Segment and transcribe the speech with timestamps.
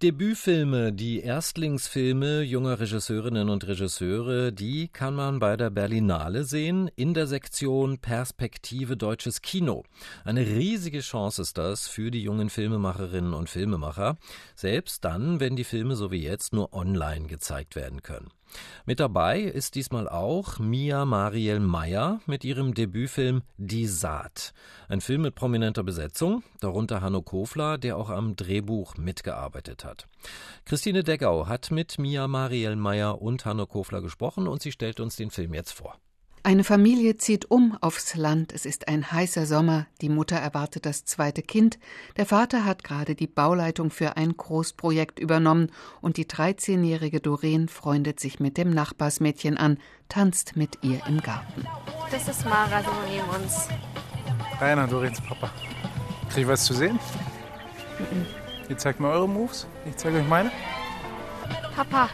[0.00, 7.14] Debütfilme, die Erstlingsfilme junger Regisseurinnen und Regisseure, die kann man bei der Berlinale sehen in
[7.14, 9.82] der Sektion Perspektive deutsches Kino.
[10.24, 14.18] Eine riesige Chance ist das für die jungen Filmemacherinnen und Filmemacher,
[14.54, 18.28] selbst dann, wenn die Filme so wie jetzt nur online gezeigt werden können.
[18.86, 24.52] Mit dabei ist diesmal auch Mia Mariel Meyer mit ihrem Debütfilm Die Saat.
[24.88, 30.06] Ein Film mit prominenter Besetzung, darunter Hanno Kofler, der auch am Drehbuch mitgearbeitet hat.
[30.64, 35.16] Christine Deggau hat mit Mia Mariel Meyer und Hanno Kofler gesprochen und sie stellt uns
[35.16, 35.98] den Film jetzt vor.
[36.42, 38.52] Eine Familie zieht um aufs Land.
[38.52, 39.86] Es ist ein heißer Sommer.
[40.00, 41.78] Die Mutter erwartet das zweite Kind.
[42.16, 45.70] Der Vater hat gerade die Bauleitung für ein Großprojekt übernommen
[46.00, 49.78] und die 13-jährige Doreen freundet sich mit dem Nachbarsmädchen an,
[50.08, 51.66] tanzt mit ihr im Garten.
[52.10, 53.68] Das ist Mara, so neben uns.
[54.60, 55.50] Rainer, Doreens Papa.
[56.30, 56.98] Krieg ich was zu sehen?
[57.98, 58.26] Mhm.
[58.68, 60.50] Ihr zeigt mir eure Moves, ich zeige euch meine.
[61.74, 62.08] Papa,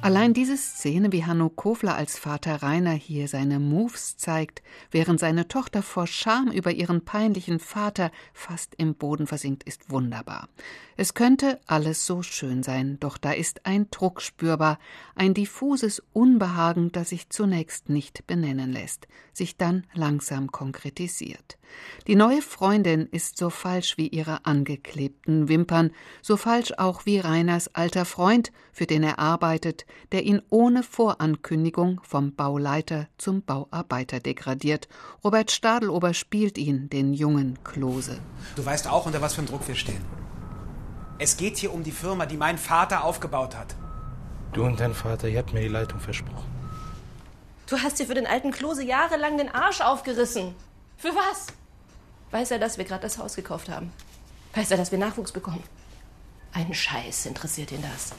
[0.00, 5.48] Allein diese Szene, wie Hanno Kofler als Vater Rainer hier seine Moves zeigt, während seine
[5.48, 10.48] Tochter vor Scham über ihren peinlichen Vater fast im Boden versinkt, ist wunderbar.
[10.96, 14.78] Es könnte alles so schön sein, doch da ist ein Druck spürbar,
[15.16, 21.57] ein diffuses Unbehagen, das sich zunächst nicht benennen lässt, sich dann langsam konkretisiert.
[22.06, 25.90] Die neue Freundin ist so falsch wie ihre angeklebten Wimpern,
[26.22, 32.00] so falsch auch wie Rainers alter Freund, für den er arbeitet, der ihn ohne Vorankündigung
[32.02, 34.88] vom Bauleiter zum Bauarbeiter degradiert.
[35.22, 38.18] Robert Stadelober spielt ihn, den jungen Klose.
[38.56, 40.04] Du weißt auch, unter was für einem Druck wir stehen.
[41.18, 43.74] Es geht hier um die Firma, die mein Vater aufgebaut hat.
[44.52, 46.46] Du und dein Vater, ihr habt mir die Leitung versprochen.
[47.68, 50.54] Du hast dir für den alten Klose jahrelang den Arsch aufgerissen.
[50.98, 51.46] Für was?
[52.30, 53.90] Weiß er, dass wir gerade das Haus gekauft haben?
[54.54, 55.62] Weiß er, dass wir Nachwuchs bekommen?
[56.52, 58.12] Ein Scheiß interessiert ihn das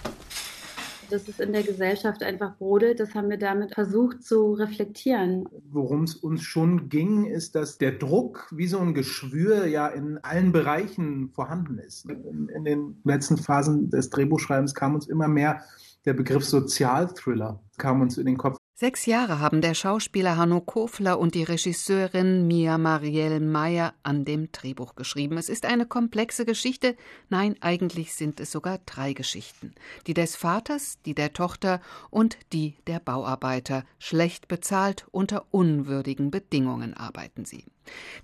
[1.09, 5.47] dass es in der Gesellschaft einfach brodelt, das haben wir damit versucht zu reflektieren.
[5.71, 10.17] Worum es uns schon ging, ist, dass der Druck wie so ein Geschwür ja in
[10.19, 12.05] allen Bereichen vorhanden ist.
[12.05, 15.63] In, in den letzten Phasen des Drehbuchschreibens kam uns immer mehr
[16.05, 18.57] der Begriff Sozialthriller kam uns in den Kopf.
[18.79, 24.53] Sechs Jahre haben der Schauspieler Hanno Kofler und die Regisseurin Mia Marielle Meyer an dem
[24.53, 25.37] Drehbuch geschrieben.
[25.37, 26.95] Es ist eine komplexe Geschichte.
[27.27, 29.73] Nein, eigentlich sind es sogar drei Geschichten.
[30.07, 33.83] Die des Vaters, die der Tochter und die der Bauarbeiter.
[33.97, 37.65] Schlecht bezahlt, unter unwürdigen Bedingungen arbeiten sie.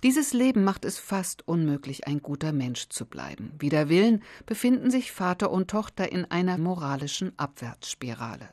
[0.02, 3.52] Dieses Leben macht es fast unmöglich, ein guter Mensch zu bleiben.
[3.58, 8.48] Wider Willen befinden sich Vater und Tochter in einer moralischen Abwärtsspirale.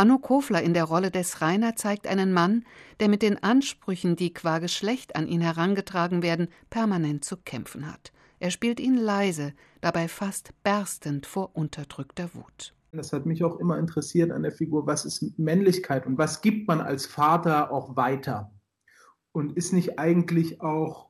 [0.00, 2.64] Anno Kofler in der Rolle des Rainer zeigt einen Mann,
[3.00, 8.10] der mit den Ansprüchen, die qua Geschlecht an ihn herangetragen werden, permanent zu kämpfen hat.
[8.38, 9.52] Er spielt ihn leise,
[9.82, 12.72] dabei fast berstend vor unterdrückter Wut.
[12.92, 16.66] Das hat mich auch immer interessiert an der Figur, was ist Männlichkeit und was gibt
[16.66, 18.54] man als Vater auch weiter?
[19.32, 21.09] Und ist nicht eigentlich auch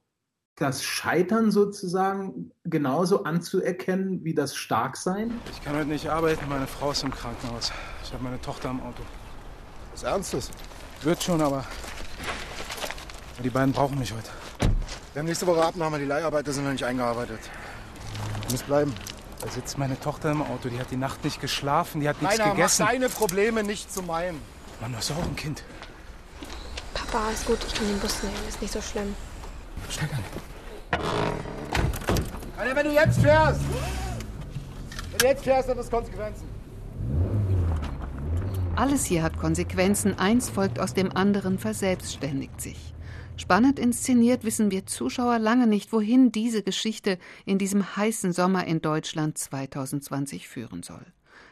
[0.57, 5.33] das Scheitern sozusagen genauso anzuerkennen wie das Starksein?
[5.51, 7.73] Ich kann heute nicht arbeiten, meine Frau ist im Krankenhaus.
[8.05, 9.03] Ich habe meine Tochter im Auto.
[9.93, 10.51] Was Ernstes?
[11.03, 11.65] Wird schon, aber
[13.43, 14.29] die beiden brauchen mich heute.
[15.13, 17.41] Wir haben nächste Woche Abnahme, die Leiharbeiter sind noch nicht eingearbeitet.
[18.47, 18.95] Du musst bleiben.
[19.41, 22.37] Da sitzt meine Tochter im Auto, die hat die Nacht nicht geschlafen, die hat nichts
[22.37, 22.83] gegessen.
[22.83, 24.43] Mach deine Probleme nicht zu meinen.
[24.83, 25.65] Mann, du hast auch ein Kind.
[26.93, 29.15] Papa, ist gut, ich kann den Bus nehmen, ist nicht so schlimm.
[29.89, 30.25] Steig an.
[32.57, 33.61] Alter, wenn du jetzt fährst,
[35.11, 36.47] wenn du jetzt fährst, hat das Konsequenzen.
[38.77, 42.95] Alles hier hat Konsequenzen, eins folgt aus dem anderen, verselbstständigt sich.
[43.37, 48.83] Spannend inszeniert wissen wir Zuschauer lange nicht, wohin diese Geschichte in diesem heißen Sommer in
[48.83, 51.07] Deutschland 2020 führen soll.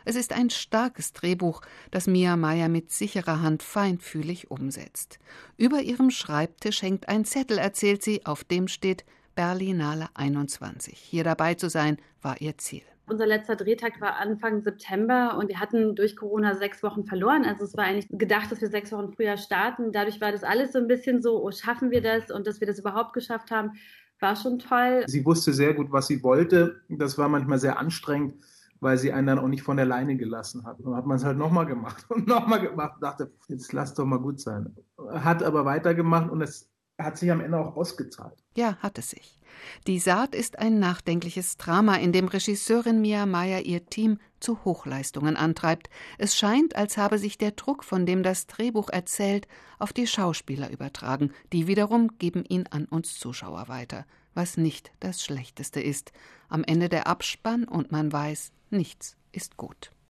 [0.08, 1.60] Es ist ein starkes Drehbuch,
[1.90, 5.18] das Mia Meyer mit sicherer Hand feinfühlig umsetzt.
[5.58, 9.04] Über ihrem Schreibtisch hängt ein Zettel, erzählt sie, auf dem steht
[9.34, 10.96] Berlinale 21.
[10.96, 12.80] Hier dabei zu sein, war ihr Ziel.
[13.06, 17.44] Unser letzter Drehtag war Anfang September und wir hatten durch Corona sechs Wochen verloren.
[17.44, 19.92] Also es war eigentlich gedacht, dass wir sechs Wochen früher starten.
[19.92, 22.30] Dadurch war das alles so ein bisschen so, oh, schaffen wir das?
[22.30, 23.72] Und dass wir das überhaupt geschafft haben,
[24.20, 25.04] war schon toll.
[25.06, 26.80] Sie wusste sehr gut, was sie wollte.
[26.88, 28.36] Das war manchmal sehr anstrengend,
[28.80, 30.78] weil sie einen dann auch nicht von der Leine gelassen hat.
[30.78, 33.94] Und dann hat man es halt nochmal gemacht und nochmal gemacht und dachte, jetzt lass
[33.94, 34.74] doch mal gut sein.
[35.10, 38.34] Hat aber weitergemacht und es hat sich am Ende auch ausgezahlt.
[38.56, 39.38] Ja, hat es sich.
[39.86, 45.36] Die Saat ist ein nachdenkliches Drama, in dem Regisseurin Mia Meyer ihr Team zu Hochleistungen
[45.36, 45.88] antreibt.
[46.18, 49.46] Es scheint, als habe sich der Druck, von dem das Drehbuch erzählt,
[49.78, 51.32] auf die Schauspieler übertragen.
[51.52, 54.04] Die wiederum geben ihn an uns Zuschauer weiter.
[54.38, 56.12] Was nicht das Schlechteste ist.
[56.48, 59.90] Am Ende der Abspann und man weiß, nichts ist gut.